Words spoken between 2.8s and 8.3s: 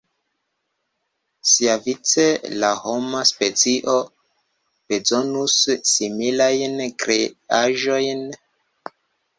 homa specio bezonus similajn kreaĵojn.